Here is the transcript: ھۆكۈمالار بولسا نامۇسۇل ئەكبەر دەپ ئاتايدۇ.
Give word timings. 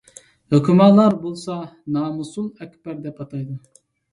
ھۆكۈمالار 0.53 1.17
بولسا 1.25 1.57
نامۇسۇل 1.99 2.49
ئەكبەر 2.59 2.99
دەپ 3.05 3.21
ئاتايدۇ. 3.25 3.63